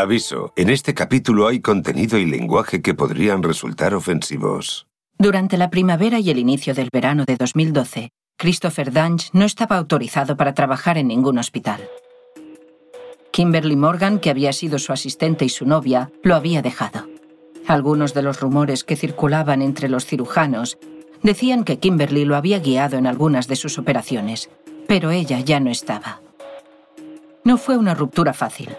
[0.00, 4.86] Aviso, en este capítulo hay contenido y lenguaje que podrían resultar ofensivos.
[5.18, 10.36] Durante la primavera y el inicio del verano de 2012, Christopher Dunge no estaba autorizado
[10.36, 11.88] para trabajar en ningún hospital.
[13.30, 17.08] Kimberly Morgan, que había sido su asistente y su novia, lo había dejado.
[17.66, 20.76] Algunos de los rumores que circulaban entre los cirujanos
[21.22, 24.50] decían que Kimberly lo había guiado en algunas de sus operaciones,
[24.86, 26.20] pero ella ya no estaba.
[27.44, 28.76] No fue una ruptura fácil.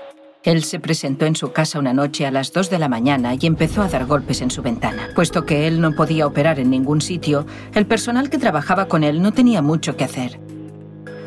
[0.48, 3.46] Él se presentó en su casa una noche a las 2 de la mañana y
[3.46, 5.10] empezó a dar golpes en su ventana.
[5.14, 9.22] Puesto que él no podía operar en ningún sitio, el personal que trabajaba con él
[9.22, 10.40] no tenía mucho que hacer.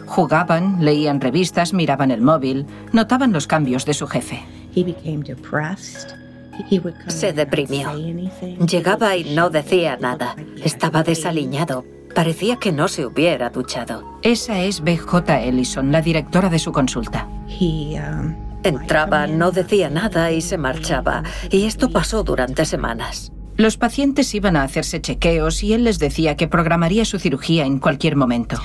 [0.06, 2.64] Jugaban, leían revistas, miraban el móvil,
[2.95, 4.42] notaban los cambios de su jefe.
[7.09, 7.92] Se deprimió.
[8.66, 10.34] Llegaba y no decía nada.
[10.64, 11.84] Estaba desaliñado.
[12.14, 14.19] Parecía que no se hubiera duchado.
[14.23, 15.42] Esa es B.J.
[15.42, 17.28] Ellison, la directora de su consulta.
[18.62, 21.22] Entraba, no decía nada y se marchaba.
[21.50, 23.33] Y esto pasó durante semanas.
[23.61, 27.78] Los pacientes iban a hacerse chequeos y él les decía que programaría su cirugía en
[27.78, 28.56] cualquier momento.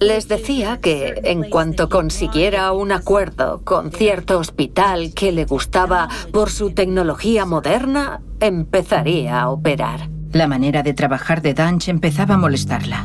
[0.00, 6.50] Les decía que en cuanto consiguiera un acuerdo con cierto hospital que le gustaba por
[6.50, 10.10] su tecnología moderna, empezaría a operar.
[10.32, 13.04] La manera de trabajar de Dunch empezaba a molestarla.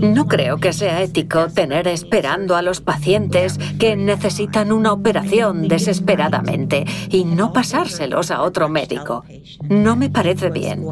[0.00, 6.84] No creo que sea ético tener esperando a los pacientes que necesitan una operación desesperadamente
[7.08, 9.24] y no pasárselos a otro médico.
[9.68, 10.84] No me parece bien.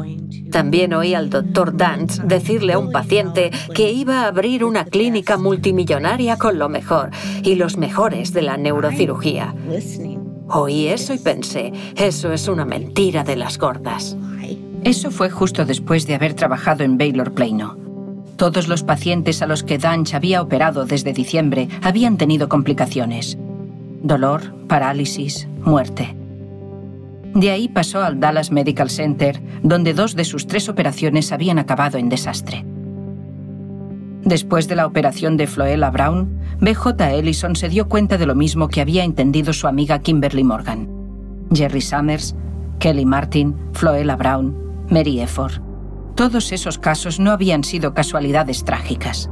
[0.51, 5.37] También oí al doctor Dunch decirle a un paciente que iba a abrir una clínica
[5.37, 7.11] multimillonaria con lo mejor
[7.43, 9.55] y los mejores de la neurocirugía.
[10.49, 14.17] Oí eso y pensé, eso es una mentira de las gordas.
[14.83, 17.90] Eso fue justo después de haber trabajado en Baylor Plano.
[18.41, 23.37] Todos los pacientes a los que Dunch había operado desde diciembre habían tenido complicaciones.
[24.01, 26.15] Dolor, parálisis, muerte.
[27.35, 31.99] De ahí pasó al Dallas Medical Center, donde dos de sus tres operaciones habían acabado
[31.99, 32.65] en desastre.
[34.23, 38.69] Después de la operación de Floella Brown, BJ Ellison se dio cuenta de lo mismo
[38.69, 40.89] que había entendido su amiga Kimberly Morgan.
[41.53, 42.35] Jerry Summers,
[42.79, 44.57] Kelly Martin, Floella Brown,
[44.89, 45.70] Mary Efford.
[46.21, 49.31] Todos esos casos no habían sido casualidades trágicas.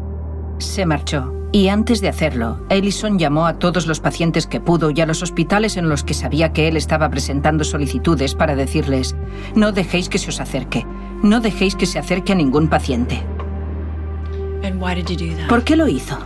[0.58, 5.00] Se marchó, y antes de hacerlo, Ellison llamó a todos los pacientes que pudo y
[5.00, 9.16] a los hospitales en los que sabía que él estaba presentando solicitudes para decirles,
[9.54, 10.84] no dejéis que se os acerque,
[11.22, 13.22] no dejéis que se acerque a ningún paciente.
[15.48, 16.18] ¿Por qué lo hizo?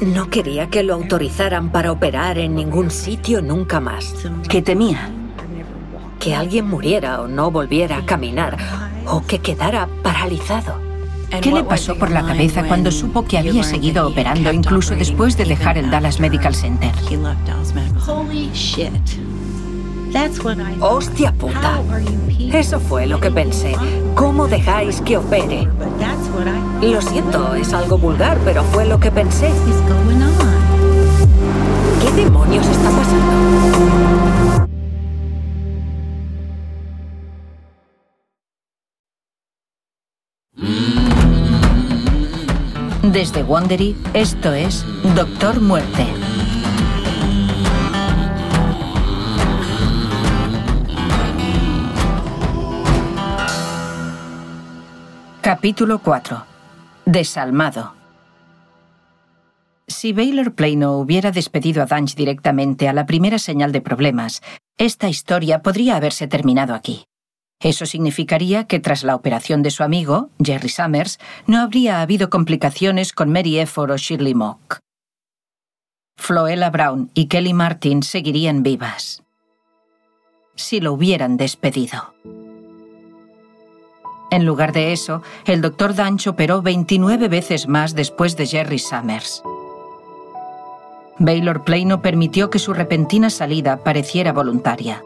[0.00, 4.14] No quería que lo autorizaran para operar en ningún sitio nunca más.
[4.48, 5.10] ¿Qué temía?
[6.18, 8.56] Que alguien muriera o no volviera a caminar
[9.06, 10.74] o que quedara paralizado.
[11.42, 15.44] ¿Qué le pasó por la cabeza cuando supo que había seguido operando incluso después de
[15.44, 16.90] dejar el Dallas Medical Center?
[20.80, 21.80] Hostia puta.
[22.52, 23.74] Eso fue lo que pensé.
[24.14, 25.68] ¿Cómo dejáis que opere?
[26.80, 29.50] Lo siento, es algo vulgar, pero fue lo que pensé.
[32.00, 33.47] ¿Qué demonios está pasando?
[43.18, 44.86] Desde Wondery, esto es
[45.16, 46.06] Doctor Muerte.
[55.40, 56.44] Capítulo 4.
[57.06, 57.92] Desalmado.
[59.88, 64.42] Si Baylor Plano hubiera despedido a Dunge directamente a la primera señal de problemas,
[64.76, 67.07] esta historia podría haberse terminado aquí.
[67.60, 73.12] Eso significaría que tras la operación de su amigo, Jerry Summers, no habría habido complicaciones
[73.12, 74.78] con Mary Efford o Shirley Mock.
[76.16, 79.22] Floella Brown y Kelly Martin seguirían vivas.
[80.54, 82.14] Si lo hubieran despedido.
[84.30, 89.42] En lugar de eso, el doctor Dunch operó 29 veces más después de Jerry Summers.
[91.18, 95.02] Baylor Plano permitió que su repentina salida pareciera voluntaria.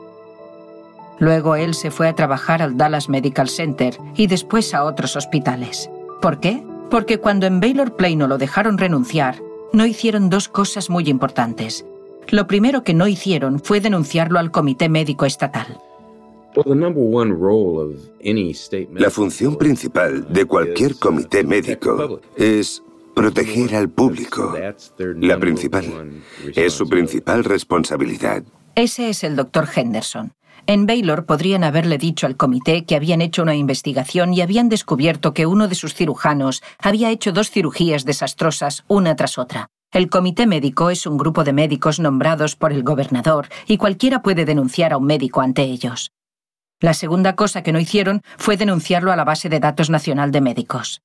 [1.23, 5.89] Luego él se fue a trabajar al Dallas Medical Center y después a otros hospitales.
[6.21, 6.65] ¿Por qué?
[6.91, 9.41] Porque cuando en Baylor Plano lo dejaron renunciar,
[9.73, 11.87] no hicieron dos cosas muy importantes.
[12.31, 15.79] Lo primero que no hicieron fue denunciarlo al Comité Médico Estatal.
[18.95, 22.83] La función principal de cualquier comité médico es
[23.15, 24.59] proteger al público.
[24.99, 25.85] La principal.
[26.57, 28.43] Es su principal responsabilidad.
[28.75, 30.33] Ese es el doctor Henderson.
[30.67, 35.35] En Baylor podrían haberle dicho al comité que habían hecho una investigación y habían descubierto
[35.35, 39.69] que uno de sus cirujanos había hecho dos cirugías desastrosas una tras otra.
[39.93, 44.45] El comité médico es un grupo de médicos nombrados por el gobernador y cualquiera puede
[44.45, 46.13] denunciar a un médico ante ellos.
[46.81, 50.41] La segunda cosa que no hicieron fue denunciarlo a la base de datos nacional de
[50.41, 51.03] médicos.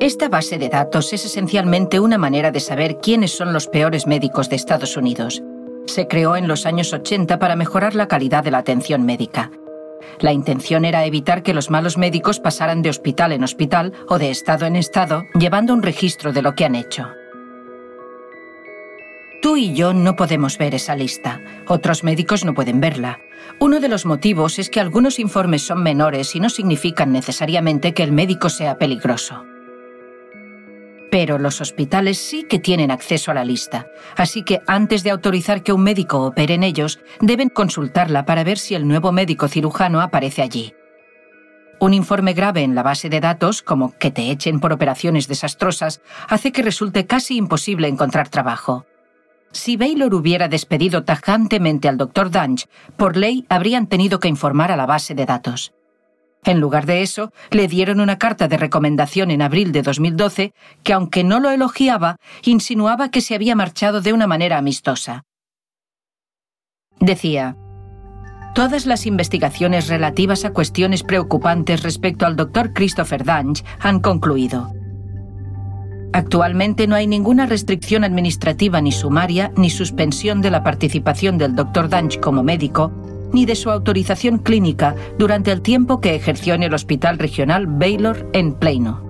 [0.00, 4.48] Esta base de datos es esencialmente una manera de saber quiénes son los peores médicos
[4.48, 5.42] de Estados Unidos.
[5.88, 9.50] Se creó en los años 80 para mejorar la calidad de la atención médica.
[10.20, 14.30] La intención era evitar que los malos médicos pasaran de hospital en hospital o de
[14.30, 17.08] estado en estado llevando un registro de lo que han hecho.
[19.40, 21.40] Tú y yo no podemos ver esa lista.
[21.66, 23.20] Otros médicos no pueden verla.
[23.58, 28.02] Uno de los motivos es que algunos informes son menores y no significan necesariamente que
[28.02, 29.47] el médico sea peligroso.
[31.10, 35.62] Pero los hospitales sí que tienen acceso a la lista, así que antes de autorizar
[35.62, 40.00] que un médico opere en ellos, deben consultarla para ver si el nuevo médico cirujano
[40.00, 40.74] aparece allí.
[41.80, 46.00] Un informe grave en la base de datos, como que te echen por operaciones desastrosas,
[46.28, 48.84] hace que resulte casi imposible encontrar trabajo.
[49.52, 52.30] Si Baylor hubiera despedido tajantemente al Dr.
[52.30, 52.66] Dunge,
[52.96, 55.72] por ley habrían tenido que informar a la base de datos.
[56.44, 60.92] En lugar de eso, le dieron una carta de recomendación en abril de 2012 que,
[60.92, 65.24] aunque no lo elogiaba, insinuaba que se había marchado de una manera amistosa.
[67.00, 67.56] Decía,
[68.54, 72.72] Todas las investigaciones relativas a cuestiones preocupantes respecto al Dr.
[72.72, 74.72] Christopher Dange han concluido.
[76.12, 81.88] Actualmente no hay ninguna restricción administrativa ni sumaria ni suspensión de la participación del Dr.
[81.88, 82.90] Dange como médico
[83.32, 88.28] ni de su autorización clínica durante el tiempo que ejerció en el Hospital Regional Baylor
[88.32, 89.08] en Plano.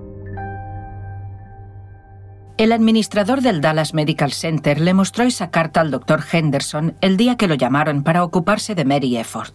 [2.57, 6.19] El administrador del Dallas Medical Center le mostró esa carta al Dr.
[6.29, 9.53] Henderson el día que lo llamaron para ocuparse de Mary Effort.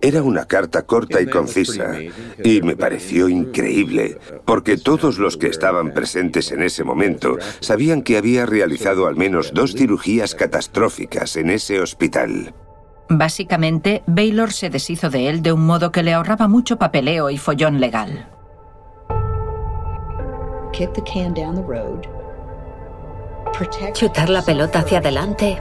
[0.00, 1.94] Era una carta corta y concisa
[2.42, 8.18] y me pareció increíble, porque todos los que estaban presentes en ese momento sabían que
[8.18, 12.52] había realizado al menos dos cirugías catastróficas en ese hospital.
[13.08, 17.38] Básicamente, Baylor se deshizo de él de un modo que le ahorraba mucho papeleo y
[17.38, 18.28] follón legal.
[23.92, 25.60] Chutar la pelota hacia adelante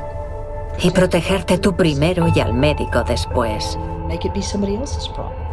[0.81, 3.77] y protegerte tú primero y al médico después.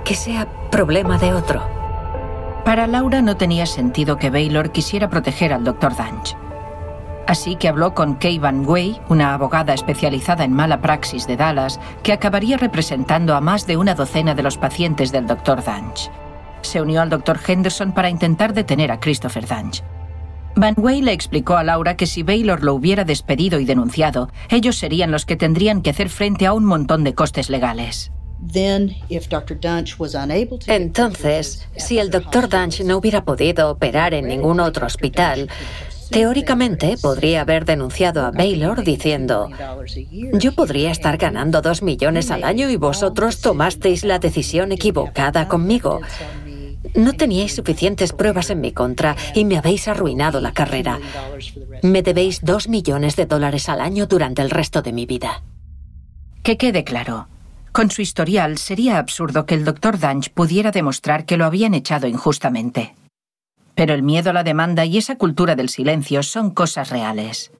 [0.04, 1.62] Que sea problema de otro.
[2.64, 5.96] Para Laura no tenía sentido que Baylor quisiera proteger al Dr.
[5.96, 6.36] Danch.
[7.26, 11.78] Así que habló con Kay Van Way, una abogada especializada en mala praxis de Dallas,
[12.02, 15.62] que acabaría representando a más de una docena de los pacientes del Dr.
[15.62, 16.10] Danch.
[16.62, 17.38] Se unió al Dr.
[17.46, 19.82] Henderson para intentar detener a Christopher Danch.
[20.58, 24.76] Van Way le explicó a Laura que si Baylor lo hubiera despedido y denunciado, ellos
[24.76, 28.10] serían los que tendrían que hacer frente a un montón de costes legales.
[30.66, 32.48] Entonces, si el Dr.
[32.48, 35.48] Dunch no hubiera podido operar en ningún otro hospital,
[36.10, 39.50] Teóricamente podría haber denunciado a Baylor diciendo,
[40.32, 46.00] yo podría estar ganando dos millones al año y vosotros tomasteis la decisión equivocada conmigo.
[46.94, 50.98] No teníais suficientes pruebas en mi contra y me habéis arruinado la carrera.
[51.82, 55.42] Me debéis dos millones de dólares al año durante el resto de mi vida.
[56.42, 57.28] Que quede claro,
[57.72, 62.08] con su historial, sería absurdo que el doctor Danch pudiera demostrar que lo habían echado
[62.08, 62.94] injustamente.
[63.76, 67.52] Pero el miedo a la demanda y esa cultura del silencio son cosas reales.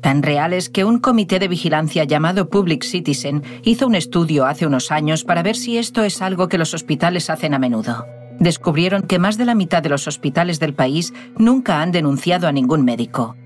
[0.00, 4.90] Tan reales que un comité de vigilancia llamado Public Citizen hizo un estudio hace unos
[4.90, 8.04] años para ver si esto es algo que los hospitales hacen a menudo.
[8.38, 12.52] Descubrieron que más de la mitad de los hospitales del país nunca han denunciado a
[12.52, 13.36] ningún médico,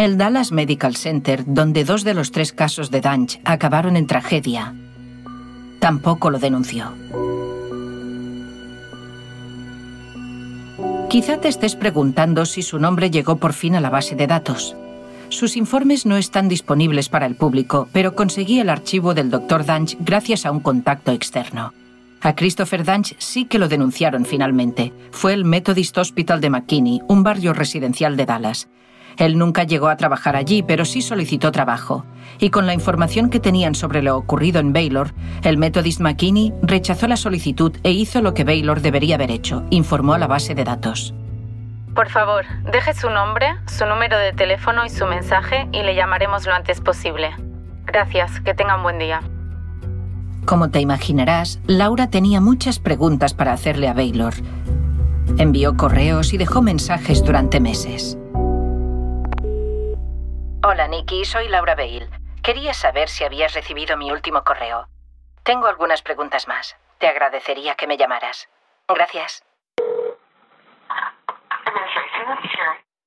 [0.00, 4.74] el Dallas Medical Center, donde dos de los tres casos de Danch acabaron en tragedia,
[5.78, 6.94] tampoco lo denunció.
[11.10, 14.74] Quizá te estés preguntando si su nombre llegó por fin a la base de datos.
[15.28, 19.66] Sus informes no están disponibles para el público, pero conseguí el archivo del Dr.
[19.66, 21.74] Danch gracias a un contacto externo.
[22.22, 24.92] A Christopher Danch sí que lo denunciaron finalmente.
[25.10, 28.68] Fue el Methodist Hospital de McKinney, un barrio residencial de Dallas.
[29.16, 32.04] Él nunca llegó a trabajar allí, pero sí solicitó trabajo.
[32.38, 37.08] Y con la información que tenían sobre lo ocurrido en Baylor, el Methodist McKinney rechazó
[37.08, 40.64] la solicitud e hizo lo que Baylor debería haber hecho, informó a la base de
[40.64, 41.14] datos.
[41.94, 46.46] Por favor, deje su nombre, su número de teléfono y su mensaje y le llamaremos
[46.46, 47.30] lo antes posible.
[47.84, 49.22] Gracias, que tenga un buen día.
[50.46, 54.34] Como te imaginarás, Laura tenía muchas preguntas para hacerle a Baylor.
[55.38, 58.18] Envió correos y dejó mensajes durante meses.
[60.62, 62.08] Hola Nicky, soy Laura Bale.
[62.42, 64.88] Quería saber si habías recibido mi último correo.
[65.42, 66.76] Tengo algunas preguntas más.
[66.98, 68.48] Te agradecería que me llamaras.
[68.88, 69.42] Gracias.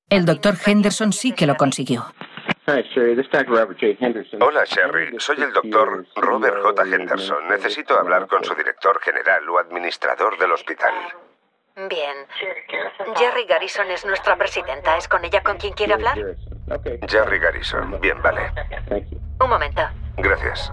[0.08, 2.06] El doctor Henderson sí que lo consiguió.
[4.40, 5.14] Hola, Sherry.
[5.18, 6.82] Soy el doctor Robert J.
[6.82, 7.48] Henderson.
[7.48, 10.94] Necesito hablar con su director general o administrador del hospital.
[11.76, 12.16] Bien.
[13.16, 14.96] Jerry Garrison es nuestra presidenta.
[14.96, 16.16] ¿Es con ella con quien quiere hablar?
[17.08, 18.00] Jerry Garrison.
[18.00, 18.50] Bien, vale.
[19.40, 19.82] Un momento.
[20.16, 20.72] Gracias.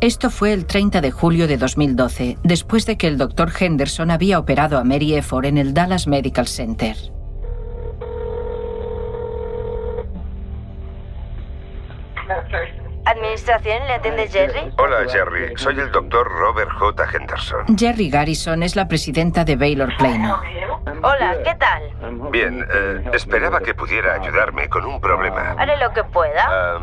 [0.00, 4.38] Esto fue el 30 de julio de 2012, después de que el doctor Henderson había
[4.38, 6.96] operado a Mary Efford en el Dallas Medical Center.
[13.10, 14.72] ¿Administración le atiende Jerry?
[14.78, 15.52] Hola, Jerry.
[15.56, 17.04] Soy el doctor Robert J.
[17.12, 17.76] Henderson.
[17.76, 20.40] Jerry Garrison es la presidenta de Baylor Plano.
[21.02, 22.30] Hola, ¿qué tal?
[22.30, 25.56] Bien, eh, esperaba que pudiera ayudarme con un problema.
[25.58, 26.78] Haré lo que pueda.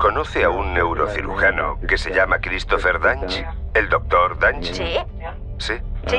[0.00, 3.46] ¿Conoce a un neurocirujano que se llama Christopher Danch?
[3.74, 4.72] ¿El doctor Danch?
[4.72, 4.96] ¿Sí?
[5.58, 5.74] ¿Sí?
[6.06, 6.16] Sí.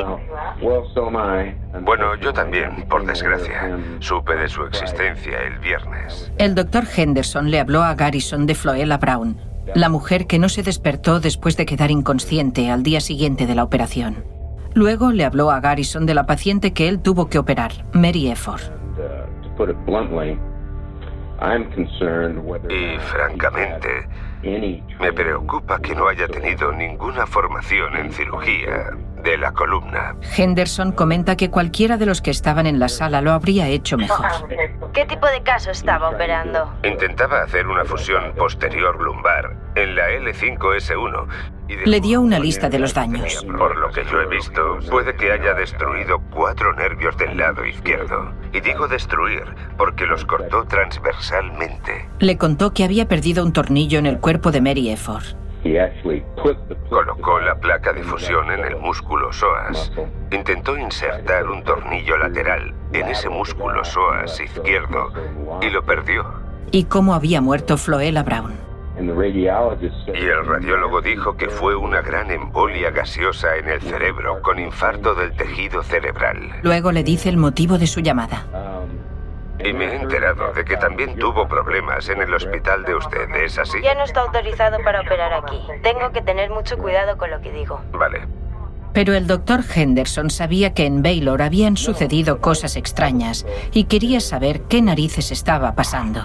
[1.81, 3.77] Bueno, yo también, por desgracia.
[3.99, 6.31] Supe de su existencia el viernes.
[6.37, 9.37] El doctor Henderson le habló a Garrison de Floella Brown,
[9.75, 13.63] la mujer que no se despertó después de quedar inconsciente al día siguiente de la
[13.63, 14.23] operación.
[14.73, 18.61] Luego le habló a Garrison de la paciente que él tuvo que operar, Mary Efford.
[22.69, 23.89] Y francamente,
[24.99, 28.91] me preocupa que no haya tenido ninguna formación en cirugía
[29.25, 30.15] de la columna.
[30.37, 34.25] Henderson comenta que cualquiera de los que estaban en la sala lo habría hecho mejor.
[34.93, 36.71] ¿Qué tipo de caso estaba operando?
[36.83, 41.27] Intentaba hacer una fusión posterior lumbar en la L5S1.
[41.67, 43.43] y de- Le dio una lista de los daños.
[43.57, 48.31] Por lo que yo he visto, puede que haya destruido cuatro nervios del lado izquierdo.
[48.53, 49.43] Y digo destruir
[49.75, 52.07] porque los cortó transversalmente.
[52.19, 55.23] Le contó que había perdido un tornillo en el cuerpo de Mary Efford.
[56.89, 59.91] Colocó la placa de fusión en el músculo psoas.
[60.31, 65.11] Intentó insertar un tornillo lateral en ese músculo psoas izquierdo
[65.61, 66.23] y lo perdió.
[66.71, 68.53] Y cómo había muerto Floella Brown.
[68.97, 75.15] Y el radiólogo dijo que fue una gran embolia gaseosa en el cerebro con infarto
[75.15, 76.37] del tejido cerebral.
[76.61, 78.45] Luego le dice el motivo de su llamada.
[79.65, 83.57] Y me he enterado de que también tuvo problemas en el hospital de usted, ¿es
[83.57, 83.81] así?
[83.81, 85.59] Ya no está autorizado para operar aquí.
[85.81, 87.81] Tengo que tener mucho cuidado con lo que digo.
[87.91, 88.27] Vale.
[88.93, 94.61] Pero el doctor Henderson sabía que en Baylor habían sucedido cosas extrañas y quería saber
[94.69, 96.21] qué narices estaba pasando.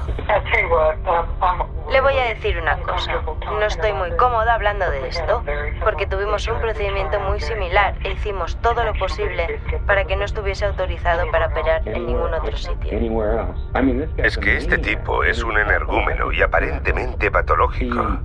[2.21, 3.23] A decir una cosa.
[3.47, 5.43] No estoy muy cómoda hablando de esto,
[5.83, 10.67] porque tuvimos un procedimiento muy similar e hicimos todo lo posible para que no estuviese
[10.67, 12.99] autorizado para operar en ningún otro sitio.
[14.19, 18.19] Es que este tipo es un energúmeno y aparentemente patológico.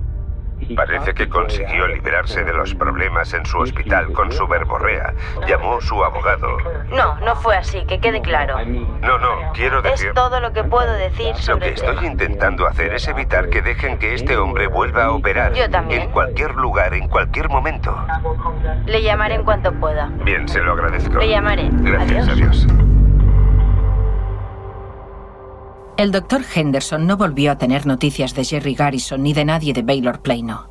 [0.74, 5.12] Parece que consiguió liberarse de los problemas en su hospital con su verborrea.
[5.46, 6.56] Llamó a su abogado.
[6.90, 8.58] No, no fue así, que quede claro.
[8.64, 10.12] No, no, quiero Es decir...
[10.14, 13.62] todo lo que puedo decir Lo sobre que el estoy intentando hacer es evitar que
[13.62, 15.52] dejen que este hombre vuelva a operar.
[15.54, 16.02] Yo también.
[16.02, 17.94] En cualquier lugar, en cualquier momento.
[18.86, 20.06] Le llamaré en cuanto pueda.
[20.24, 21.18] Bien, se lo agradezco.
[21.18, 21.68] Le llamaré.
[21.70, 22.66] Gracias, Adiós.
[22.66, 22.85] adiós.
[25.96, 29.80] El doctor Henderson no volvió a tener noticias de Jerry Garrison ni de nadie de
[29.80, 30.68] Baylor Plano.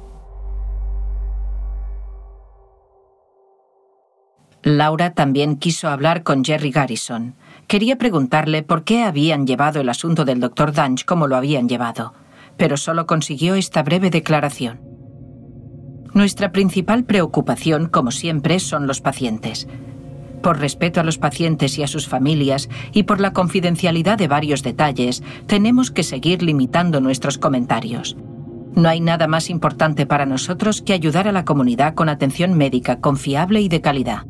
[4.61, 7.35] Laura también quiso hablar con Jerry Garrison.
[7.67, 12.13] Quería preguntarle por qué habían llevado el asunto del doctor Danch como lo habían llevado,
[12.55, 14.79] pero solo consiguió esta breve declaración.
[16.13, 19.67] Nuestra principal preocupación, como siempre, son los pacientes.
[20.45, 24.61] Por respeto a los pacientes y a sus familias y por la confidencialidad de varios
[24.61, 28.15] detalles, tenemos que seguir limitando nuestros comentarios.
[28.75, 33.01] No hay nada más importante para nosotros que ayudar a la comunidad con atención médica
[33.01, 34.27] confiable y de calidad.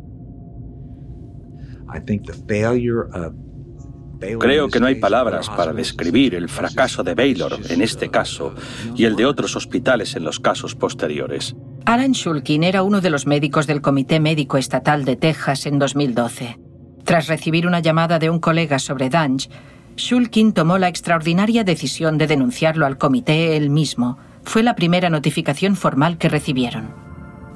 [4.39, 8.55] Creo que no hay palabras para describir el fracaso de Baylor en este caso
[8.95, 11.57] y el de otros hospitales en los casos posteriores.
[11.87, 16.57] Alan Shulkin era uno de los médicos del Comité Médico Estatal de Texas en 2012.
[17.03, 19.51] Tras recibir una llamada de un colega sobre Danch,
[19.95, 24.17] Shulkin tomó la extraordinaria decisión de denunciarlo al comité él mismo.
[24.41, 26.89] Fue la primera notificación formal que recibieron.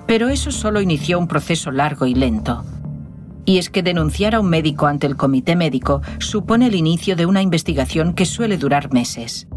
[0.06, 2.64] Pero eso solo inició un proceso largo y lento.
[3.46, 7.26] Y es que denunciar a un médico ante el comité médico supone el inicio de
[7.26, 9.48] una investigación que suele durar meses.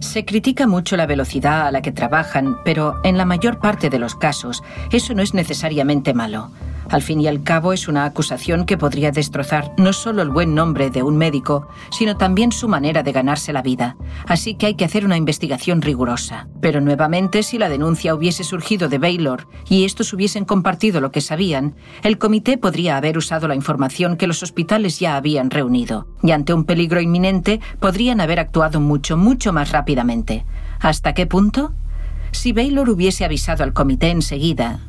[0.00, 3.98] Se critica mucho la velocidad a la que trabajan, pero en la mayor parte de
[3.98, 6.50] los casos eso no es necesariamente malo.
[6.90, 10.56] Al fin y al cabo es una acusación que podría destrozar no solo el buen
[10.56, 13.96] nombre de un médico, sino también su manera de ganarse la vida.
[14.26, 16.48] Así que hay que hacer una investigación rigurosa.
[16.60, 21.20] Pero nuevamente, si la denuncia hubiese surgido de Baylor y estos hubiesen compartido lo que
[21.20, 26.08] sabían, el comité podría haber usado la información que los hospitales ya habían reunido.
[26.24, 30.44] Y ante un peligro inminente, podrían haber actuado mucho, mucho más rápidamente.
[30.80, 31.72] ¿Hasta qué punto?
[32.32, 34.80] Si Baylor hubiese avisado al comité enseguida,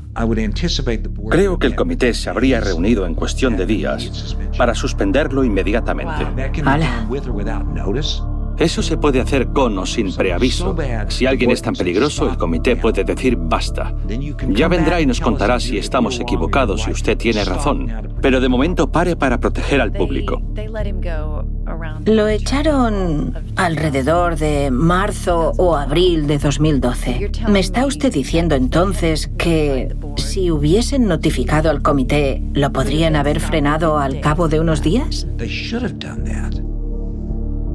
[1.29, 6.25] Creo que el comité se habría reunido en cuestión de días para suspenderlo inmediatamente.
[8.57, 10.77] Eso se puede hacer con o sin preaviso.
[11.07, 13.95] Si alguien es tan peligroso, el comité puede decir basta.
[14.49, 17.91] Ya vendrá y nos contará si estamos equivocados y usted tiene razón.
[18.21, 20.41] Pero de momento pare para proteger al público.
[22.05, 27.31] Lo echaron alrededor de marzo o abril de 2012.
[27.47, 33.97] ¿Me está usted diciendo entonces que si hubiesen notificado al comité, lo podrían haber frenado
[33.97, 35.27] al cabo de unos días?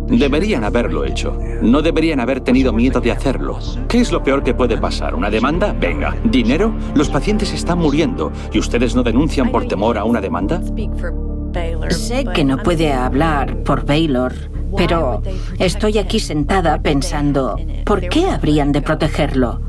[0.09, 1.37] Deberían haberlo hecho.
[1.63, 3.59] No deberían haber tenido miedo de hacerlo.
[3.89, 5.15] ¿Qué es lo peor que puede pasar?
[5.15, 5.75] ¿Una demanda?
[5.79, 6.15] Venga.
[6.25, 6.73] ¿Dinero?
[6.95, 10.61] Los pacientes están muriendo y ustedes no denuncian por temor a una demanda.
[11.91, 14.33] Sé que no puede hablar por Baylor,
[14.77, 15.23] pero
[15.59, 19.61] estoy aquí sentada pensando, ¿por qué habrían de protegerlo?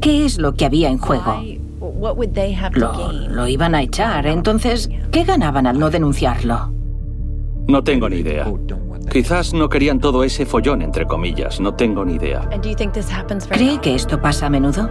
[0.00, 1.42] ¿Qué es lo que había en juego?
[2.72, 6.72] Lo, lo iban a echar, entonces, ¿qué ganaban al no denunciarlo?
[7.66, 8.46] No tengo ni idea.
[9.10, 11.60] Quizás no querían todo ese follón, entre comillas.
[11.60, 12.48] No tengo ni idea.
[13.48, 14.88] ¿Cree que esto pasa a menudo?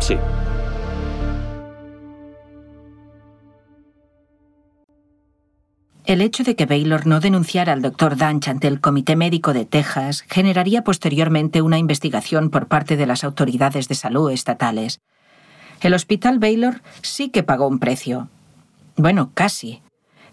[0.00, 0.16] Sí.
[6.04, 8.16] El hecho de que Baylor no denunciara al Dr.
[8.16, 13.22] Danch ante el Comité Médico de Texas generaría posteriormente una investigación por parte de las
[13.22, 15.00] autoridades de salud estatales.
[15.80, 18.28] El Hospital Baylor sí que pagó un precio.
[18.96, 19.80] Bueno, casi.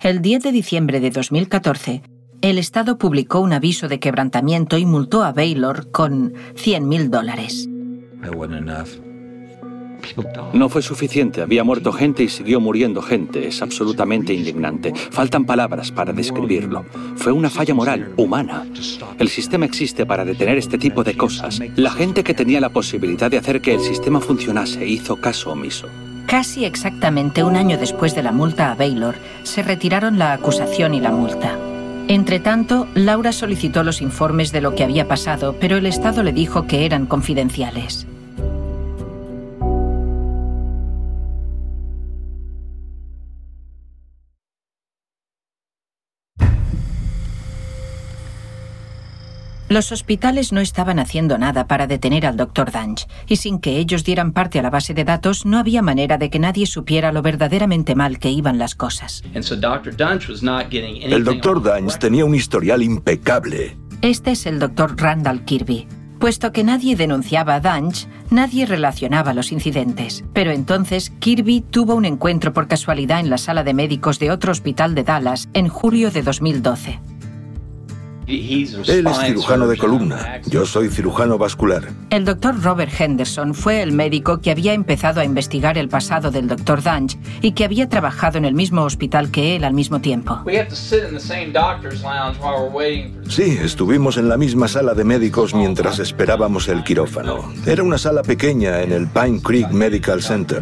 [0.02, 2.02] El 10 de diciembre de 2014,
[2.42, 7.68] el Estado publicó un aviso de quebrantamiento y multó a Baylor con 100.000 dólares.
[10.54, 13.48] No fue suficiente, había muerto gente y siguió muriendo gente.
[13.48, 14.94] Es absolutamente indignante.
[15.12, 16.86] Faltan palabras para describirlo.
[17.16, 18.66] Fue una falla moral, humana.
[19.18, 21.60] El sistema existe para detener este tipo de cosas.
[21.76, 25.88] La gente que tenía la posibilidad de hacer que el sistema funcionase hizo caso omiso.
[26.26, 31.00] Casi exactamente un año después de la multa a Baylor, se retiraron la acusación y
[31.00, 31.58] la multa.
[32.08, 36.32] Entre tanto, Laura solicitó los informes de lo que había pasado, pero el Estado le
[36.32, 38.08] dijo que eran confidenciales.
[49.70, 52.72] Los hospitales no estaban haciendo nada para detener al Dr.
[52.72, 56.18] Danch, y sin que ellos dieran parte a la base de datos, no había manera
[56.18, 59.24] de que nadie supiera lo verdaderamente mal que iban las cosas.
[59.32, 59.96] El Dr.
[61.62, 63.78] Danch tenía un historial impecable.
[64.02, 65.00] Este es el Dr.
[65.00, 65.88] Randall Kirby.
[66.18, 70.26] Puesto que nadie denunciaba a Danch, nadie relacionaba los incidentes.
[70.34, 74.52] Pero entonces Kirby tuvo un encuentro por casualidad en la sala de médicos de otro
[74.52, 77.00] hospital de Dallas en julio de 2012.
[78.30, 80.42] Él es cirujano de columna.
[80.46, 81.90] Yo soy cirujano vascular.
[82.12, 86.48] El doctor Robert Henderson fue el médico que había empezado a investigar el pasado del
[86.48, 90.44] doctor Danch y que había trabajado en el mismo hospital que él al mismo tiempo.
[93.28, 97.52] Sí, estuvimos en la misma sala de médicos mientras esperábamos el quirófano.
[97.66, 100.62] Era una sala pequeña en el Pine Creek Medical Center.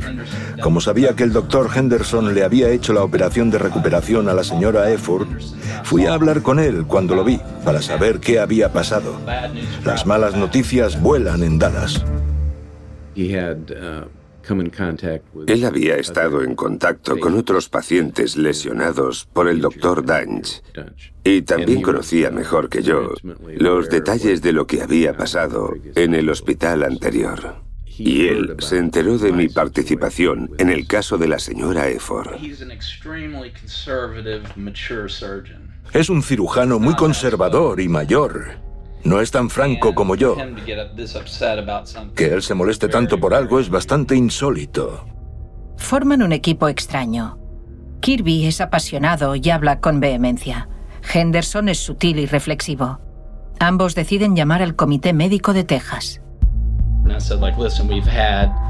[0.61, 4.43] Como sabía que el doctor Henderson le había hecho la operación de recuperación a la
[4.43, 5.27] señora Efford,
[5.83, 9.15] fui a hablar con él cuando lo vi para saber qué había pasado.
[9.85, 12.03] Las malas noticias vuelan en Dallas.
[15.47, 20.61] Él había estado en contacto con otros pacientes lesionados por el doctor Danch
[21.23, 23.13] y también conocía mejor que yo
[23.57, 27.66] los detalles de lo que había pasado en el hospital anterior.
[27.97, 32.35] Y él se enteró de mi participación en el caso de la señora Efford.
[35.93, 38.59] Es un cirujano muy conservador y mayor.
[39.03, 40.35] No es tan franco como yo.
[42.15, 45.05] Que él se moleste tanto por algo es bastante insólito.
[45.77, 47.37] Forman un equipo extraño.
[48.01, 50.69] Kirby es apasionado y habla con vehemencia.
[51.13, 52.99] Henderson es sutil y reflexivo.
[53.59, 56.21] Ambos deciden llamar al Comité Médico de Texas.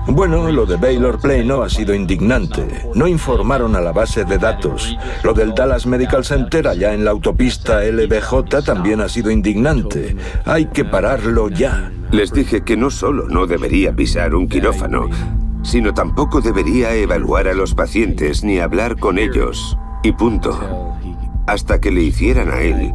[0.08, 2.66] Bueno, lo de Baylor Plano ha sido indignante.
[2.96, 4.96] No informaron a la base de datos.
[5.24, 10.16] Lo del Dallas Medical Center allá en la autopista LBJ también ha sido indignante.
[10.46, 11.92] Hay que pararlo ya.
[12.12, 15.10] Les dije que no solo no debería pisar un quirófano,
[15.64, 19.78] sino tampoco debería evaluar a los pacientes ni hablar con ellos.
[20.04, 20.96] Y punto.
[21.48, 22.94] Hasta que le hicieran a él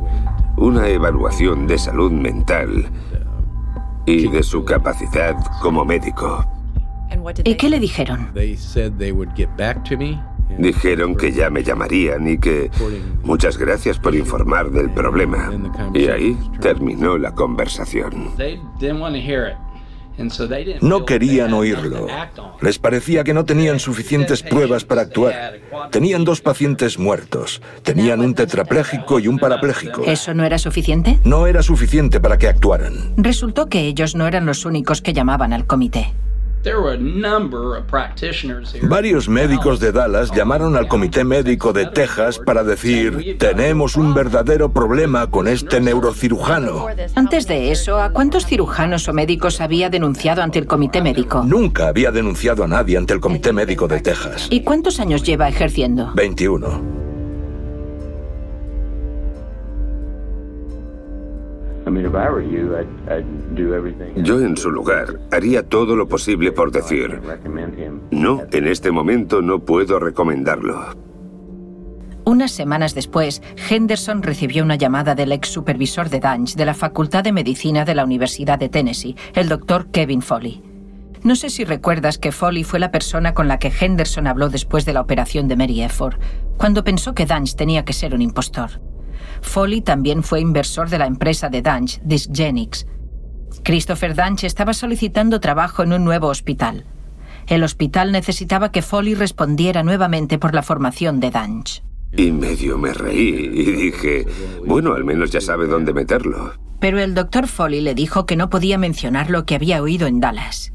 [0.57, 2.91] una evaluación de salud mental
[4.07, 6.45] y de su capacidad como médico.
[7.45, 8.31] ¿Y qué le dijeron?
[10.59, 12.71] Dijeron que ya me llamarían y que
[13.23, 15.51] muchas gracias por informar del problema.
[15.95, 18.31] Y ahí terminó la conversación.
[20.81, 22.07] No querían oírlo.
[22.61, 25.61] Les parecía que no tenían suficientes pruebas para actuar.
[25.91, 27.61] Tenían dos pacientes muertos.
[27.83, 30.03] Tenían un tetrapléjico y un parapléjico.
[30.05, 31.19] ¿Eso no era suficiente?
[31.25, 33.15] No era suficiente para que actuaran.
[33.17, 36.13] Resultó que ellos no eran los únicos que llamaban al comité.
[38.83, 44.73] Varios médicos de Dallas llamaron al Comité Médico de Texas para decir, tenemos un verdadero
[44.73, 46.87] problema con este neurocirujano.
[47.15, 51.43] Antes de eso, ¿a cuántos cirujanos o médicos había denunciado ante el Comité Médico?
[51.45, 54.47] Nunca había denunciado a nadie ante el Comité Médico de Texas.
[54.51, 56.13] ¿Y cuántos años lleva ejerciendo?
[56.15, 56.92] 21.
[64.17, 67.21] Yo en su lugar haría todo lo posible por decir,
[68.11, 71.03] no, en este momento no puedo recomendarlo.
[72.25, 77.25] Unas semanas después, Henderson recibió una llamada del ex supervisor de Danch de la Facultad
[77.25, 80.63] de Medicina de la Universidad de Tennessee, el doctor Kevin Foley.
[81.25, 84.85] No sé si recuerdas que Foley fue la persona con la que Henderson habló después
[84.85, 86.17] de la operación de Mary Efford,
[86.57, 88.81] cuando pensó que Danch tenía que ser un impostor.
[89.43, 92.87] Foley también fue inversor de la empresa de Danch, Dysgenics.
[93.63, 96.87] Christopher Danch estaba solicitando trabajo en un nuevo hospital.
[97.47, 101.83] El hospital necesitaba que Foley respondiera nuevamente por la formación de Danch.
[102.17, 104.27] Y medio me reí y dije,
[104.67, 106.55] bueno, al menos ya sabe dónde meterlo.
[106.81, 110.21] Pero el doctor Foley le dijo que no podía mencionar lo que había oído en
[110.21, 110.73] Dallas.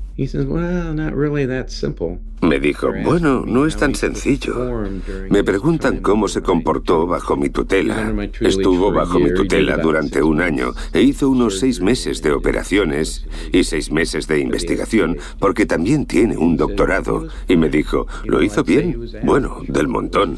[2.42, 4.84] Me dijo, bueno, no es tan sencillo.
[5.30, 8.14] Me preguntan cómo se comportó bajo mi tutela.
[8.42, 13.64] Estuvo bajo mi tutela durante un año e hizo unos seis meses de operaciones y
[13.64, 17.28] seis meses de investigación porque también tiene un doctorado.
[17.48, 19.00] Y me dijo, ¿lo hizo bien?
[19.24, 20.38] Bueno, del montón.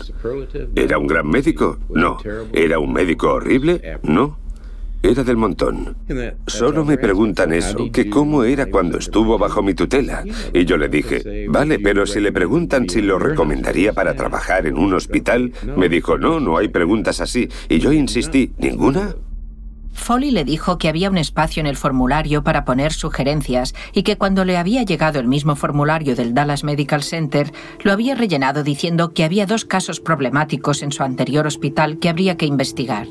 [0.75, 1.77] ¿Era un gran médico?
[1.89, 2.17] No.
[2.51, 3.99] ¿Era un médico horrible?
[4.03, 4.37] No.
[5.01, 5.95] Era del montón.
[6.47, 10.23] Solo me preguntan eso, que cómo era cuando estuvo bajo mi tutela.
[10.53, 14.77] Y yo le dije, vale, pero si le preguntan si lo recomendaría para trabajar en
[14.77, 17.47] un hospital, me dijo, no, no hay preguntas así.
[17.69, 19.15] Y yo insistí, ¿ninguna?
[19.93, 24.17] Foley le dijo que había un espacio en el formulario para poner sugerencias y que
[24.17, 27.51] cuando le había llegado el mismo formulario del Dallas Medical Center,
[27.83, 32.37] lo había rellenado diciendo que había dos casos problemáticos en su anterior hospital que habría
[32.37, 33.07] que investigar.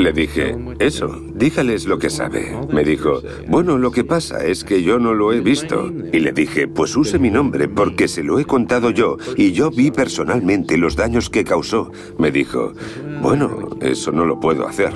[0.00, 2.56] Le dije, eso, dígales lo que sabe.
[2.72, 5.92] Me dijo, bueno, lo que pasa es que yo no lo he visto.
[6.10, 9.70] Y le dije, pues use mi nombre porque se lo he contado yo y yo
[9.70, 11.92] vi personalmente los daños que causó.
[12.18, 12.72] Me dijo,
[13.20, 14.94] bueno, eso no lo puedo hacer.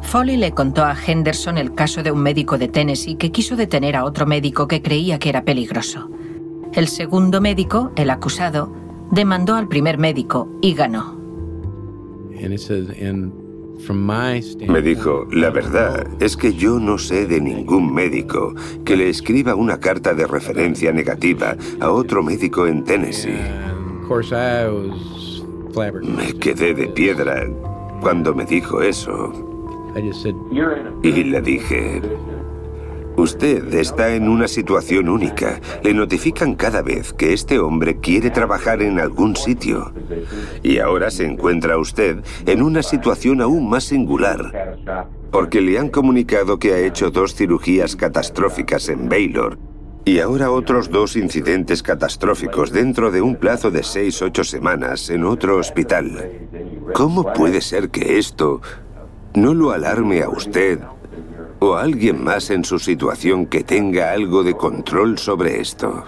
[0.00, 3.96] Foley le contó a Henderson el caso de un médico de Tennessee que quiso detener
[3.96, 6.08] a otro médico que creía que era peligroso.
[6.72, 8.72] El segundo médico, el acusado,
[9.10, 11.18] demandó al primer médico y ganó.
[14.68, 19.54] Me dijo, la verdad es que yo no sé de ningún médico que le escriba
[19.54, 23.38] una carta de referencia negativa a otro médico en Tennessee.
[26.02, 27.46] Me quedé de piedra
[28.00, 29.32] cuando me dijo eso.
[31.02, 32.00] Y le dije,
[33.18, 35.60] Usted está en una situación única.
[35.82, 39.92] Le notifican cada vez que este hombre quiere trabajar en algún sitio.
[40.62, 44.78] Y ahora se encuentra usted en una situación aún más singular.
[45.32, 49.58] Porque le han comunicado que ha hecho dos cirugías catastróficas en Baylor
[50.04, 55.24] y ahora otros dos incidentes catastróficos dentro de un plazo de seis, ocho semanas en
[55.24, 56.48] otro hospital.
[56.94, 58.62] ¿Cómo puede ser que esto
[59.34, 60.78] no lo alarme a usted
[61.60, 66.04] o alguien más en su situación que tenga algo de control sobre esto.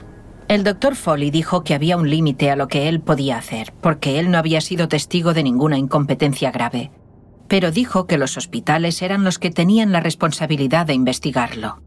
[0.49, 4.19] El doctor Foley dijo que había un límite a lo que él podía hacer, porque
[4.19, 6.91] él no había sido testigo de ninguna incompetencia grave.
[7.47, 11.83] Pero dijo que los hospitales eran los que tenían la responsabilidad de investigarlo.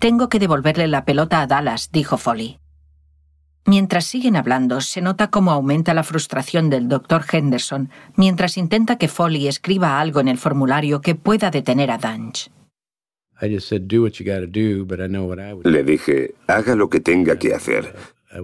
[0.00, 2.58] Tengo que devolverle la pelota a Dallas, dijo Foley.
[3.66, 9.08] Mientras siguen hablando, se nota cómo aumenta la frustración del doctor Henderson mientras intenta que
[9.08, 12.50] Foley escriba algo en el formulario que pueda detener a Danch.
[15.64, 17.94] Le dije, haga lo que tenga que hacer,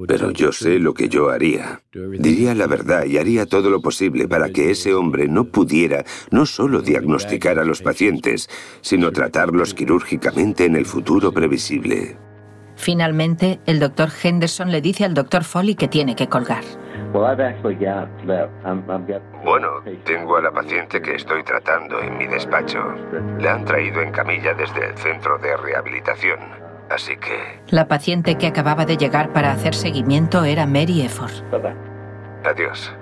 [0.09, 1.81] Pero yo sé lo que yo haría.
[1.93, 6.45] Diría la verdad y haría todo lo posible para que ese hombre no pudiera no
[6.45, 8.49] solo diagnosticar a los pacientes,
[8.81, 12.17] sino tratarlos quirúrgicamente en el futuro previsible.
[12.77, 16.63] Finalmente, el doctor Henderson le dice al doctor Foley que tiene que colgar.
[19.45, 19.69] Bueno,
[20.05, 22.79] tengo a la paciente que estoy tratando en mi despacho.
[23.41, 26.39] La han traído en camilla desde el centro de rehabilitación.
[26.91, 27.61] Así que...
[27.69, 31.33] La paciente que acababa de llegar para hacer seguimiento era Mary Efford.
[32.45, 32.96] Adiós.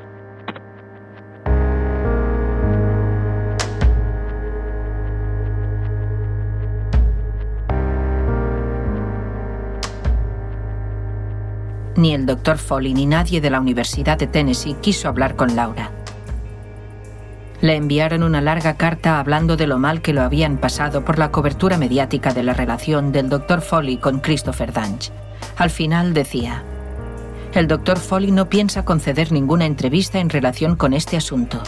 [11.97, 15.91] Ni el doctor Foley ni nadie de la Universidad de Tennessee quiso hablar con Laura.
[17.61, 21.31] Le enviaron una larga carta hablando de lo mal que lo habían pasado por la
[21.31, 25.13] cobertura mediática de la relación del doctor Foley con Christopher Danch.
[25.57, 26.63] Al final decía,
[27.55, 31.63] el doctor Foley no piensa conceder ninguna entrevista en relación con este asunto.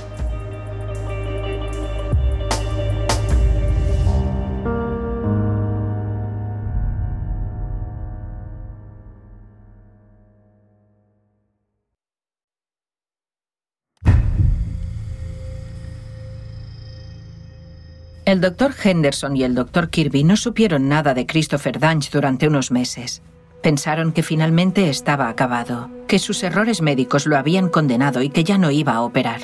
[18.27, 22.73] El doctor Henderson y el doctor Kirby no supieron nada de Christopher Danch durante unos
[22.73, 23.23] meses.
[23.63, 28.59] Pensaron que finalmente estaba acabado, que sus errores médicos lo habían condenado y que ya
[28.59, 29.41] no iba a operar.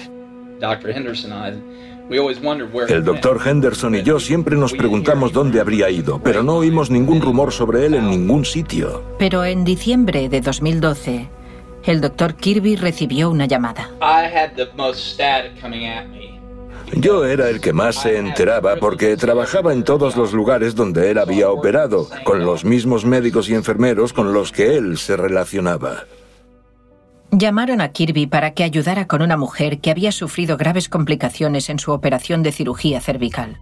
[2.89, 7.21] El doctor Henderson y yo siempre nos preguntamos dónde habría ido, pero no oímos ningún
[7.21, 9.05] rumor sobre él en ningún sitio.
[9.17, 11.29] Pero en diciembre de 2012,
[11.85, 13.91] el doctor Kirby recibió una llamada.
[16.95, 21.19] Yo era el que más se enteraba porque trabajaba en todos los lugares donde él
[21.19, 26.05] había operado, con los mismos médicos y enfermeros con los que él se relacionaba.
[27.31, 31.79] Llamaron a Kirby para que ayudara con una mujer que había sufrido graves complicaciones en
[31.79, 33.59] su operación de cirugía cervical.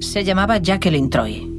[0.00, 1.57] Se llamaba Jacqueline Troy.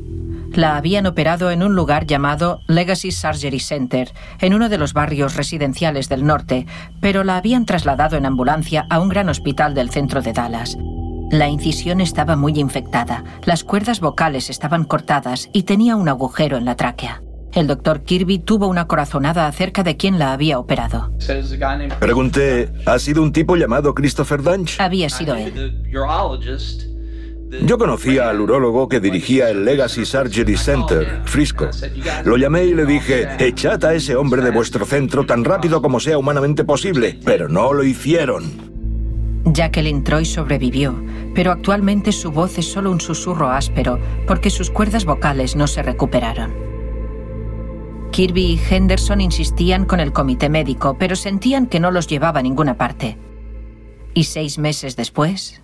[0.53, 5.35] La habían operado en un lugar llamado Legacy Surgery Center, en uno de los barrios
[5.35, 6.65] residenciales del norte,
[6.99, 10.77] pero la habían trasladado en ambulancia a un gran hospital del centro de Dallas.
[11.31, 16.65] La incisión estaba muy infectada, las cuerdas vocales estaban cortadas y tenía un agujero en
[16.65, 17.21] la tráquea.
[17.53, 21.11] El doctor Kirby tuvo una corazonada acerca de quién la había operado.
[21.99, 24.79] Pregunté, ¿ha sido un tipo llamado Christopher Dunch?
[24.79, 25.87] Había sido él.
[27.51, 31.69] Yo conocía al urólogo que dirigía el Legacy Surgery Center, Frisco.
[32.23, 35.99] Lo llamé y le dije, echad a ese hombre de vuestro centro tan rápido como
[35.99, 38.69] sea humanamente posible, pero no lo hicieron.
[39.45, 45.05] Jacqueline Troy sobrevivió, pero actualmente su voz es solo un susurro áspero porque sus cuerdas
[45.05, 46.53] vocales no se recuperaron.
[48.11, 52.43] Kirby y Henderson insistían con el comité médico, pero sentían que no los llevaba a
[52.43, 53.17] ninguna parte.
[54.13, 55.61] Y seis meses después,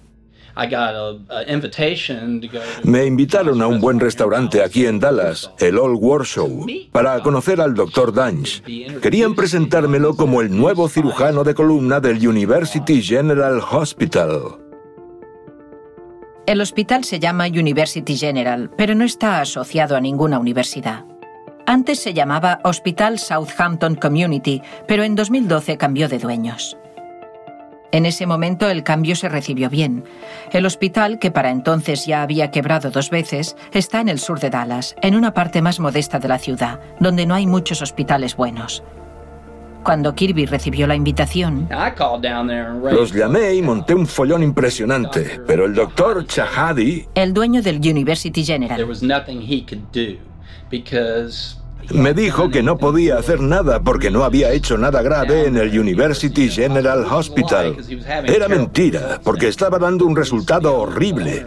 [2.84, 7.74] me invitaron a un buen restaurante aquí en Dallas, el Old Warshow, para conocer al
[7.74, 8.14] Dr.
[8.14, 8.64] Danch.
[9.02, 14.58] Querían presentármelo como el nuevo cirujano de columna del University General Hospital.
[16.46, 21.04] El hospital se llama University General, pero no está asociado a ninguna universidad.
[21.66, 26.78] Antes se llamaba Hospital Southampton Community, pero en 2012 cambió de dueños.
[27.96, 30.04] En ese momento el cambio se recibió bien.
[30.52, 34.50] El hospital, que para entonces ya había quebrado dos veces, está en el sur de
[34.50, 38.84] Dallas, en una parte más modesta de la ciudad, donde no hay muchos hospitales buenos.
[39.86, 41.70] Cuando Kirby recibió la invitación,
[42.92, 48.44] los llamé y monté un follón impresionante, pero el doctor Chahadi, el dueño del University
[48.44, 48.86] General,
[51.92, 55.78] me dijo que no podía hacer nada porque no había hecho nada grave en el
[55.78, 57.78] University General Hospital.
[58.26, 61.46] Era mentira, porque estaba dando un resultado horrible.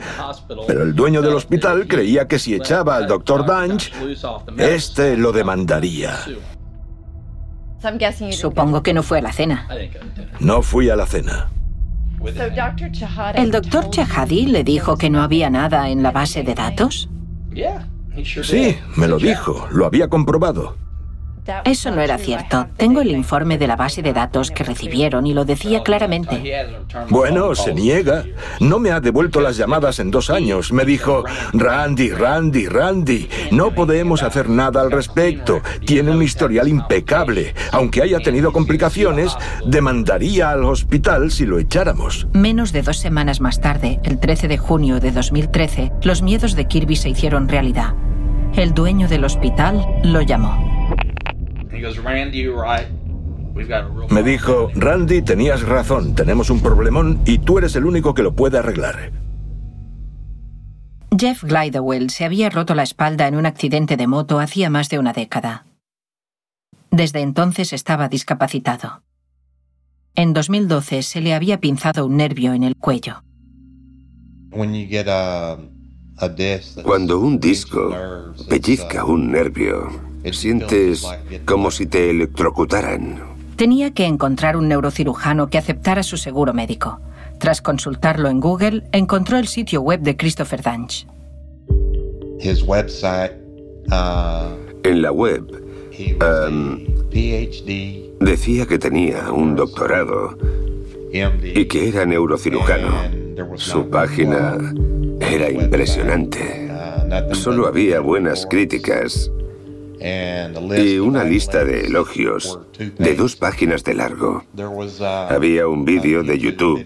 [0.66, 3.92] Pero el dueño del hospital creía que si echaba al doctor Danch,
[4.56, 6.18] este lo demandaría.
[8.30, 9.68] Supongo que no fue a la cena.
[10.40, 11.50] No fui a la cena.
[13.34, 17.08] ¿El doctor Chahadi le dijo que no había nada en la base de datos?
[18.24, 20.76] Sí, me lo dijo, lo había comprobado.
[21.64, 22.66] Eso no era cierto.
[22.76, 26.42] Tengo el informe de la base de datos que recibieron y lo decía claramente.
[27.08, 28.24] Bueno, se niega.
[28.60, 30.72] No me ha devuelto las llamadas en dos años.
[30.72, 35.62] Me dijo, Randy, Randy, Randy, no podemos hacer nada al respecto.
[35.86, 37.54] Tiene un historial impecable.
[37.72, 42.26] Aunque haya tenido complicaciones, demandaría al hospital si lo echáramos.
[42.32, 46.66] Menos de dos semanas más tarde, el 13 de junio de 2013, los miedos de
[46.66, 47.94] Kirby se hicieron realidad.
[48.54, 50.77] El dueño del hospital lo llamó.
[54.10, 58.34] Me dijo, Randy, tenías razón, tenemos un problemón y tú eres el único que lo
[58.34, 59.12] puede arreglar.
[61.16, 64.98] Jeff Glidewell se había roto la espalda en un accidente de moto hacía más de
[64.98, 65.66] una década.
[66.90, 69.02] Desde entonces estaba discapacitado.
[70.14, 73.22] En 2012 se le había pinzado un nervio en el cuello.
[76.82, 77.94] Cuando un disco
[78.48, 81.06] pellizca un nervio, sientes
[81.44, 83.20] como si te electrocutaran.
[83.56, 87.00] Tenía que encontrar un neurocirujano que aceptara su seguro médico.
[87.38, 91.06] Tras consultarlo en Google, encontró el sitio web de Christopher Danch.
[93.90, 94.54] Uh,
[94.84, 95.44] en la web
[96.20, 96.78] um,
[98.20, 100.38] decía que tenía un doctorado
[101.10, 102.92] y que era neurocirujano.
[103.56, 104.56] Su página
[105.20, 106.70] era impresionante.
[106.70, 109.32] Uh, Solo había buenas críticas
[110.00, 114.44] y una lista de elogios de dos páginas de largo.
[114.54, 116.84] Uh, había un vídeo de YouTube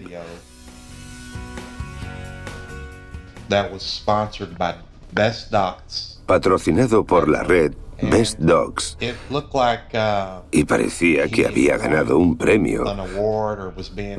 [6.25, 12.83] patrocinado por la red Best Dogs uh, y parecía que había ganado un premio.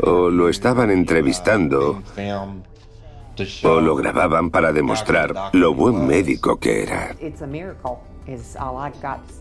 [0.03, 2.03] o lo estaban entrevistando.
[3.65, 7.17] o lo grababan para demostrar lo buen médico que era.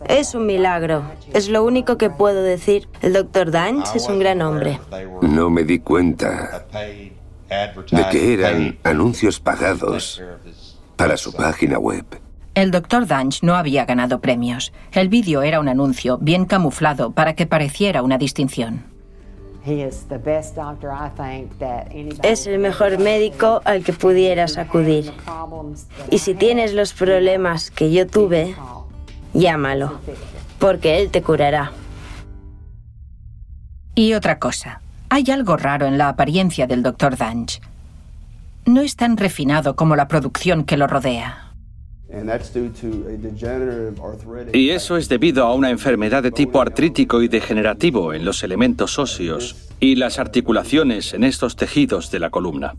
[0.06, 1.04] Es un milagro.
[1.32, 2.88] Es lo único que puedo decir.
[3.02, 4.80] El doctor Danch es un gran hombre.
[5.22, 10.22] No me di cuenta de que eran anuncios pagados
[10.96, 12.04] para su página web.
[12.54, 13.06] El Dr.
[13.06, 14.72] Danch no había ganado premios.
[14.92, 18.84] El vídeo era un anuncio bien camuflado para que pareciera una distinción.
[22.22, 25.10] Es el mejor médico al que pudieras acudir.
[26.10, 28.54] Y si tienes los problemas que yo tuve,
[29.34, 30.00] llámalo,
[30.58, 31.72] porque él te curará.
[33.94, 37.16] Y otra cosa, hay algo raro en la apariencia del Dr.
[37.16, 37.60] Danch.
[38.66, 41.52] No es tan refinado como la producción que lo rodea.
[44.52, 48.98] Y eso es debido a una enfermedad de tipo artrítico y degenerativo en los elementos
[48.98, 52.74] óseos y las articulaciones en estos tejidos de la columna.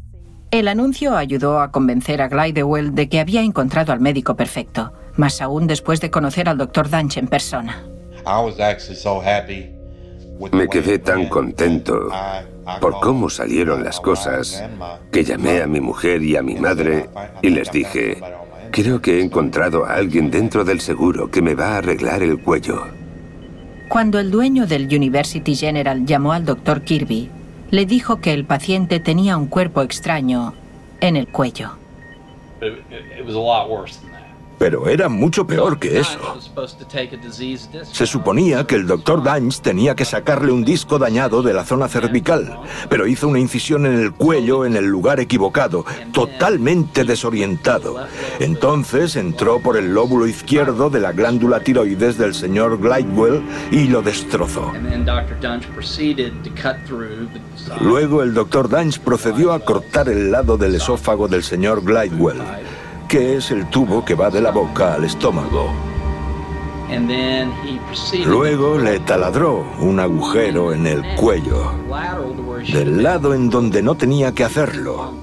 [0.52, 5.42] El anuncio ayudó a convencer a Glidewell de que había encontrado al médico perfecto, más
[5.42, 6.90] aún después de conocer al Dr.
[6.90, 7.84] Danch en persona.
[10.52, 12.10] Me quedé tan contento
[12.82, 14.64] por cómo salieron las cosas
[15.12, 17.10] que llamé a mi mujer y a mi madre
[17.42, 18.22] y les dije,
[18.72, 22.42] creo que he encontrado a alguien dentro del seguro que me va a arreglar el
[22.42, 22.88] cuello.
[23.88, 27.30] Cuando el dueño del University General llamó al doctor Kirby,
[27.72, 30.54] le dijo que el paciente tenía un cuerpo extraño
[31.02, 31.72] en el cuello.
[34.58, 36.38] Pero era mucho peor que eso.
[37.92, 41.88] Se suponía que el doctor Danch tenía que sacarle un disco dañado de la zona
[41.88, 48.06] cervical, pero hizo una incisión en el cuello en el lugar equivocado, totalmente desorientado.
[48.40, 54.02] Entonces entró por el lóbulo izquierdo de la glándula tiroides del señor Glidewell y lo
[54.02, 54.72] destrozó.
[57.82, 62.42] Luego el doctor Danch procedió a cortar el lado del esófago del señor Glidewell
[63.08, 65.72] que es el tubo que va de la boca al estómago.
[68.26, 71.74] Luego le taladró un agujero en el cuello,
[72.72, 75.14] del lado en donde no tenía que hacerlo.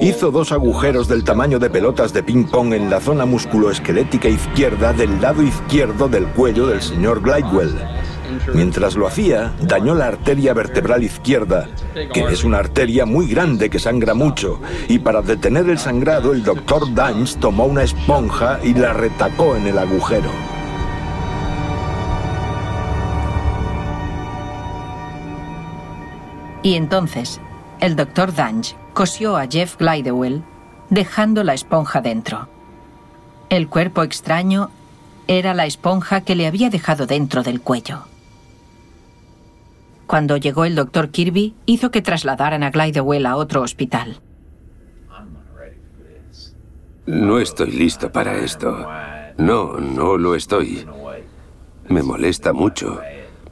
[0.00, 5.20] Hizo dos agujeros del tamaño de pelotas de ping-pong en la zona musculoesquelética izquierda del
[5.20, 7.74] lado izquierdo del cuello del señor Glidewell.
[8.54, 11.68] Mientras lo hacía, dañó la arteria vertebral izquierda,
[12.12, 16.42] que es una arteria muy grande que sangra mucho, y para detener el sangrado el
[16.42, 20.30] doctor Danch tomó una esponja y la retacó en el agujero.
[26.62, 27.40] Y entonces,
[27.80, 30.42] el doctor Danch cosió a Jeff Glidewell,
[30.88, 32.48] dejando la esponja dentro.
[33.50, 34.70] El cuerpo extraño
[35.26, 38.04] era la esponja que le había dejado dentro del cuello.
[40.06, 44.20] Cuando llegó el doctor Kirby, hizo que trasladaran a Glidewell a otro hospital.
[47.06, 48.88] No estoy listo para esto.
[49.36, 50.86] No, no lo estoy.
[51.88, 53.00] Me molesta mucho.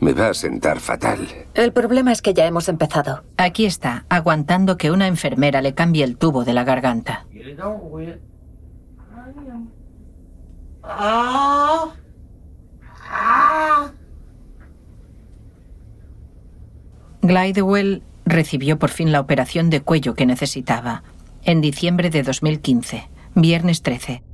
[0.00, 1.28] Me va a sentar fatal.
[1.54, 3.22] El problema es que ya hemos empezado.
[3.36, 7.26] Aquí está, aguantando que una enfermera le cambie el tubo de la garganta.
[17.22, 21.04] Glidewell recibió por fin la operación de cuello que necesitaba,
[21.44, 24.24] en diciembre de 2015, viernes 13.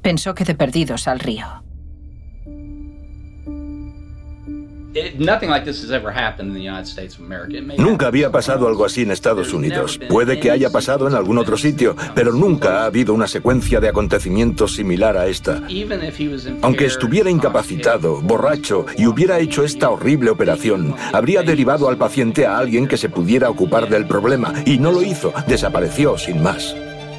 [0.00, 1.63] Pensó que de perdidos al río.
[7.78, 9.98] Nunca había pasado algo así en Estados Unidos.
[10.08, 13.88] Puede que haya pasado en algún otro sitio, pero nunca ha habido una secuencia de
[13.88, 15.62] acontecimientos similar a esta.
[16.62, 22.58] Aunque estuviera incapacitado, borracho y hubiera hecho esta horrible operación, habría derivado al paciente a
[22.58, 26.74] alguien que se pudiera ocupar del problema y no lo hizo, desapareció sin más.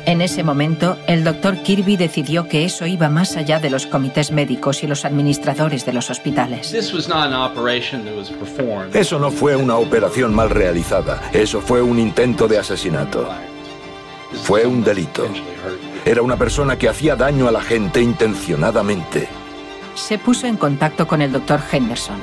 [0.05, 4.31] En ese momento, el doctor Kirby decidió que eso iba más allá de los comités
[4.31, 6.71] médicos y los administradores de los hospitales.
[8.93, 13.27] Eso no fue una operación mal realizada, eso fue un intento de asesinato.
[14.43, 15.27] Fue un delito.
[16.05, 19.27] Era una persona que hacía daño a la gente intencionadamente.
[19.95, 22.19] Se puso en contacto con el doctor Henderson.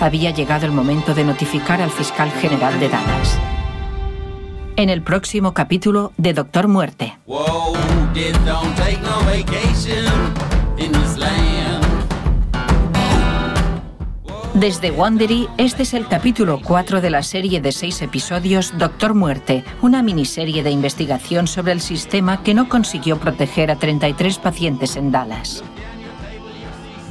[0.00, 3.38] Había llegado el momento de notificar al fiscal general de Dallas
[4.82, 7.16] en el próximo capítulo de Doctor Muerte.
[14.54, 19.64] Desde Wondery, este es el capítulo 4 de la serie de seis episodios Doctor Muerte,
[19.82, 25.12] una miniserie de investigación sobre el sistema que no consiguió proteger a 33 pacientes en
[25.12, 25.62] Dallas.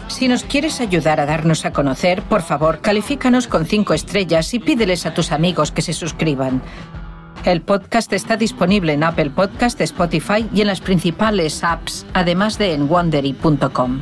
[0.10, 4.60] Si nos quieres ayudar a darnos a conocer, por favor, califícanos con 5 estrellas y
[4.60, 6.62] pídeles a tus amigos que se suscriban.
[7.44, 12.74] El podcast está disponible en Apple Podcast, Spotify y en las principales apps, además de
[12.74, 14.02] en wondery.com.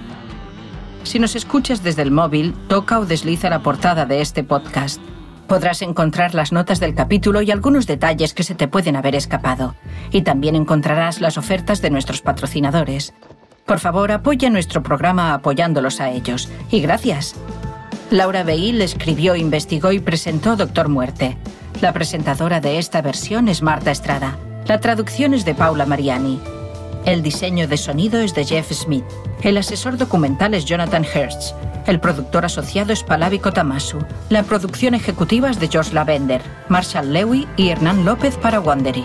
[1.04, 5.02] Si nos escuchas desde el móvil, toca o desliza la portada de este podcast.
[5.48, 9.74] Podrás encontrar las notas del capítulo y algunos detalles que se te pueden haber escapado.
[10.12, 13.14] Y también encontrarás las ofertas de nuestros patrocinadores.
[13.66, 16.50] Por favor, apoya nuestro programa apoyándolos a ellos.
[16.72, 17.36] Y gracias.
[18.12, 21.38] Laura Beil escribió, investigó y presentó Doctor Muerte.
[21.80, 24.36] La presentadora de esta versión es Marta Estrada.
[24.66, 26.39] La traducción es de Paula Mariani.
[27.05, 29.05] El diseño de sonido es de Jeff Smith.
[29.43, 31.53] El asesor documental es Jonathan Hertz.
[31.86, 33.99] El productor asociado es Palavi Tamasu.
[34.30, 39.03] La producción ejecutiva es de George Lavender, Marshall Lewy y Hernán López para Wandery.